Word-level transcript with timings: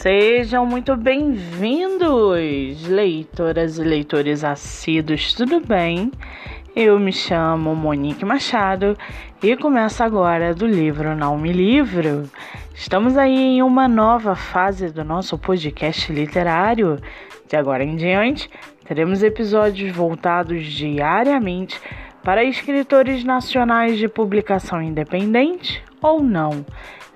Sejam 0.00 0.64
muito 0.64 0.96
bem-vindos, 0.96 2.88
leitoras 2.88 3.76
e 3.76 3.84
leitores 3.84 4.42
assíduos, 4.42 5.34
tudo 5.34 5.60
bem? 5.60 6.10
Eu 6.74 6.98
me 6.98 7.12
chamo 7.12 7.76
Monique 7.76 8.24
Machado 8.24 8.96
e 9.42 9.54
começo 9.58 10.02
agora 10.02 10.54
do 10.54 10.66
livro 10.66 11.14
Não 11.14 11.36
Me 11.36 11.52
Livro. 11.52 12.22
Estamos 12.74 13.18
aí 13.18 13.36
em 13.36 13.62
uma 13.62 13.86
nova 13.86 14.34
fase 14.34 14.88
do 14.88 15.04
nosso 15.04 15.36
podcast 15.36 16.10
literário. 16.10 16.98
De 17.46 17.54
agora 17.54 17.84
em 17.84 17.94
diante, 17.94 18.48
teremos 18.86 19.22
episódios 19.22 19.94
voltados 19.94 20.64
diariamente 20.64 21.78
para 22.24 22.42
escritores 22.42 23.22
nacionais 23.22 23.98
de 23.98 24.08
publicação 24.08 24.80
independente 24.80 25.84
ou 26.00 26.22
não. 26.22 26.64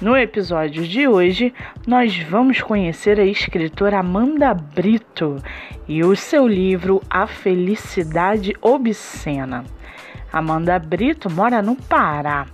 no 0.00 0.16
episódio 0.16 0.86
de 0.86 1.06
hoje, 1.06 1.54
nós 1.86 2.18
vamos 2.18 2.60
conhecer 2.60 3.20
a 3.20 3.24
escritora 3.24 4.00
Amanda 4.00 4.52
Brito 4.52 5.36
e 5.86 6.02
o 6.02 6.16
seu 6.16 6.48
livro 6.48 7.00
A 7.08 7.26
Felicidade 7.26 8.54
Obscena. 8.60 9.64
Amanda 10.32 10.78
Brito 10.78 11.30
mora 11.30 11.62
no 11.62 11.76
Pará. 11.76 12.46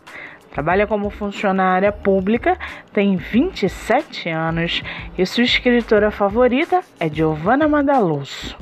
Trabalha 0.50 0.86
como 0.86 1.08
funcionária 1.08 1.91
pública, 1.91 2.58
tem 2.92 3.16
27 3.16 4.28
anos 4.28 4.82
e 5.16 5.25
sua 5.25 5.44
escritora 5.44 6.10
favorita 6.10 6.82
é 6.98 7.08
Giovanna 7.08 7.66
Madalosso. 7.66 8.58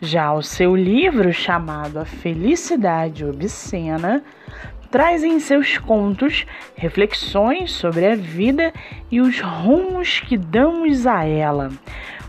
Já 0.00 0.32
o 0.32 0.42
seu 0.42 0.74
livro, 0.74 1.32
chamado 1.32 1.98
A 1.98 2.04
Felicidade 2.04 3.24
Obscena, 3.24 4.22
traz 4.90 5.22
em 5.22 5.38
seus 5.38 5.78
contos 5.78 6.46
reflexões 6.76 7.72
sobre 7.72 8.06
a 8.06 8.14
vida 8.14 8.72
e 9.10 9.20
os 9.20 9.40
rumos 9.40 10.20
que 10.20 10.36
damos 10.36 11.06
a 11.06 11.24
ela. 11.24 11.70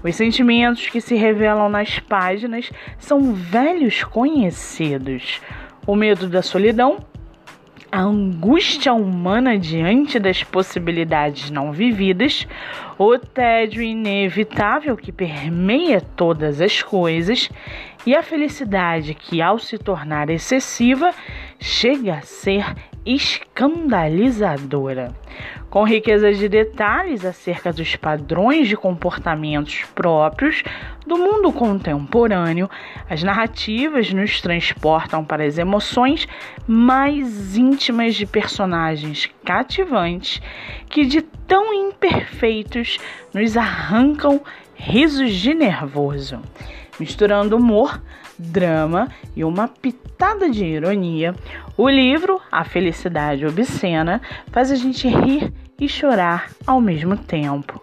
Os 0.03 0.15
sentimentos 0.15 0.87
que 0.87 1.01
se 1.01 1.15
revelam 1.15 1.69
nas 1.69 1.99
páginas 1.99 2.71
são 2.97 3.33
velhos 3.33 4.03
conhecidos: 4.03 5.41
o 5.85 5.95
medo 5.95 6.27
da 6.27 6.41
solidão, 6.41 6.99
a 7.91 8.01
angústia 8.01 8.93
humana 8.93 9.57
diante 9.57 10.19
das 10.19 10.43
possibilidades 10.43 11.49
não 11.49 11.71
vividas, 11.71 12.47
o 12.97 13.17
tédio 13.17 13.81
inevitável 13.81 14.95
que 14.95 15.11
permeia 15.11 15.99
todas 15.99 16.61
as 16.61 16.81
coisas 16.81 17.49
e 18.05 18.15
a 18.15 18.21
felicidade 18.21 19.13
que, 19.13 19.41
ao 19.41 19.57
se 19.59 19.77
tornar 19.77 20.29
excessiva, 20.29 21.13
chega 21.59 22.15
a 22.15 22.21
ser 22.21 22.73
escandalizadora. 23.05 25.13
Com 25.69 25.83
riqueza 25.83 26.33
de 26.33 26.49
detalhes 26.49 27.23
acerca 27.23 27.71
dos 27.71 27.95
padrões 27.95 28.67
de 28.67 28.75
comportamentos 28.75 29.83
próprios 29.93 30.63
do 31.05 31.15
mundo 31.17 31.51
contemporâneo, 31.51 32.67
as 33.07 33.21
narrativas 33.21 34.11
nos 34.11 34.41
transportam 34.41 35.23
para 35.23 35.43
as 35.43 35.59
emoções 35.59 36.27
mais 36.67 37.55
íntimas 37.55 38.15
de 38.15 38.25
personagens 38.25 39.29
cativantes 39.45 40.41
que, 40.89 41.05
de 41.05 41.21
tão 41.21 41.71
imperfeitos, 41.73 42.97
nos 43.33 43.55
arrancam 43.55 44.41
risos 44.75 45.33
de 45.33 45.53
nervoso 45.53 46.41
misturando 46.99 47.57
humor, 47.57 48.01
drama 48.37 49.09
e 49.35 49.43
uma 49.43 49.67
pitada 49.67 50.49
de 50.49 50.65
ironia. 50.65 51.33
O 51.77 51.89
livro, 51.89 52.41
A 52.51 52.63
Felicidade 52.63 53.45
Obscena, 53.45 54.21
faz 54.51 54.71
a 54.71 54.75
gente 54.75 55.07
rir 55.07 55.53
e 55.79 55.87
chorar 55.87 56.49
ao 56.67 56.81
mesmo 56.81 57.17
tempo. 57.17 57.81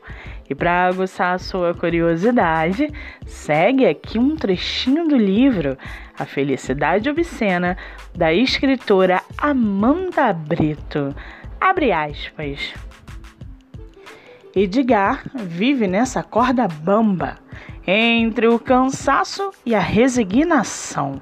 E 0.49 0.54
para 0.54 0.87
aguçar 0.87 1.34
a 1.34 1.38
sua 1.38 1.75
curiosidade, 1.75 2.93
segue 3.27 3.84
aqui 3.84 4.19
um 4.19 4.37
trechinho 4.37 5.09
do 5.09 5.16
livro 5.16 5.77
A 6.16 6.25
Felicidade 6.25 7.10
Obscena, 7.10 7.77
da 8.15 8.33
escritora 8.33 9.22
Amanda 9.37 10.33
Brito. 10.33 11.15
Abre 11.60 11.91
aspas. 11.91 12.75
Edgar 14.54 15.22
vive 15.34 15.87
nessa 15.87 16.22
corda 16.22 16.69
bamba 16.69 17.45
entre 17.86 18.48
o 18.48 18.58
cansaço 18.58 19.50
e 19.64 19.74
a 19.74 19.80
resignação. 19.80 21.20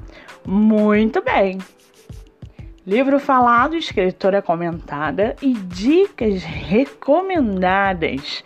Muito 0.45 1.21
bem! 1.21 1.59
Livro 2.85 3.19
falado, 3.19 3.75
escritora 3.75 4.41
comentada 4.41 5.35
e 5.41 5.53
dicas 5.53 6.43
recomendadas. 6.43 8.43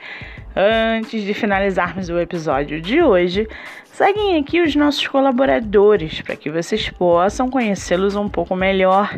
Antes 0.54 1.24
de 1.24 1.34
finalizarmos 1.34 2.10
o 2.10 2.20
episódio 2.20 2.82
de 2.82 3.02
hoje, 3.02 3.48
seguem 3.86 4.38
aqui 4.38 4.62
os 4.62 4.76
nossos 4.76 5.08
colaboradores 5.08 6.22
para 6.22 6.36
que 6.36 6.52
vocês 6.52 6.90
possam 6.90 7.50
conhecê-los 7.50 8.16
um 8.16 8.28
pouco 8.28 8.56
melhor. 8.56 9.18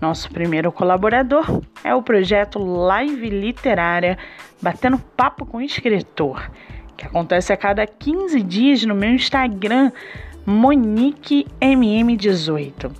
Nosso 0.00 0.30
primeiro 0.30 0.72
colaborador 0.72 1.62
é 1.84 1.94
o 1.94 2.02
projeto 2.02 2.58
Live 2.58 3.28
Literária 3.28 4.18
Batendo 4.60 4.98
Papo 4.98 5.44
com 5.44 5.60
Escritor 5.60 6.50
que 6.96 7.04
acontece 7.04 7.52
a 7.52 7.56
cada 7.56 7.86
15 7.86 8.40
dias 8.42 8.84
no 8.84 8.94
meu 8.94 9.10
Instagram, 9.10 9.92
MoniqueMM18. 10.46 12.90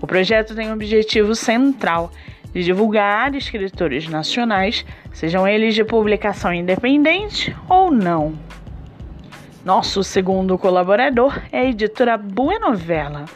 O 0.00 0.06
projeto 0.06 0.54
tem 0.54 0.70
o 0.70 0.74
objetivo 0.74 1.34
central 1.34 2.12
de 2.52 2.62
divulgar 2.62 3.34
escritores 3.34 4.08
nacionais, 4.08 4.84
sejam 5.12 5.46
eles 5.46 5.74
de 5.74 5.84
publicação 5.84 6.52
independente 6.52 7.54
ou 7.68 7.90
não. 7.90 8.34
Nosso 9.64 10.02
segundo 10.02 10.56
colaborador 10.56 11.38
é 11.52 11.60
a 11.60 11.64
editora 11.64 12.16
Buenovela, 12.16 13.26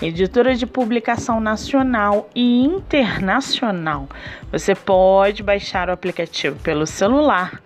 editora 0.00 0.54
de 0.54 0.64
publicação 0.64 1.40
nacional 1.40 2.30
e 2.34 2.64
internacional. 2.64 4.08
Você 4.50 4.74
pode 4.74 5.42
baixar 5.42 5.88
o 5.88 5.92
aplicativo 5.92 6.56
pelo 6.60 6.86
celular 6.86 7.60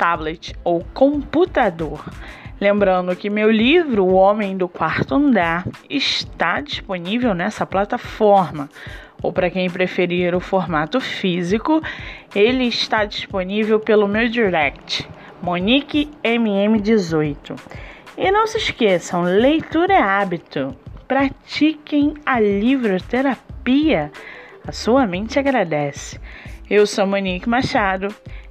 tablet 0.00 0.54
ou 0.64 0.82
computador. 0.94 2.02
Lembrando 2.58 3.14
que 3.14 3.28
meu 3.28 3.50
livro, 3.50 4.06
O 4.06 4.14
Homem 4.14 4.56
do 4.56 4.66
Quarto 4.66 5.14
Andar, 5.14 5.66
está 5.90 6.62
disponível 6.62 7.34
nessa 7.34 7.66
plataforma. 7.66 8.70
Ou 9.22 9.30
para 9.30 9.50
quem 9.50 9.68
preferir 9.68 10.34
o 10.34 10.40
formato 10.40 10.98
físico, 11.00 11.82
ele 12.34 12.64
está 12.64 13.04
disponível 13.04 13.78
pelo 13.78 14.08
meu 14.08 14.26
direct, 14.26 15.06
Monique 15.42 16.10
MM18. 16.24 17.60
E 18.16 18.30
não 18.30 18.46
se 18.46 18.56
esqueçam, 18.56 19.22
leitura 19.22 19.92
é 19.92 20.02
hábito. 20.02 20.74
Pratiquem 21.06 22.14
a 22.24 22.40
livroterapia. 22.40 24.10
A 24.66 24.72
sua 24.72 25.06
mente 25.06 25.38
agradece. 25.38 26.18
Eu 26.70 26.86
sou 26.86 27.06
Monique 27.06 27.48
Machado 27.48 28.14